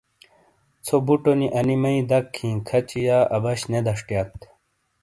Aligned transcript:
ژھو 0.85 0.97
بُٹو 1.05 1.31
نی 1.39 1.47
انی 1.57 1.75
میئی 1.81 1.99
دَک 2.09 2.27
ہِیں 2.39 2.57
کھچی 2.67 2.99
یا 3.07 3.17
عبش 3.35 3.59
نے 3.71 3.79
دشٹیات۔ 3.85 4.33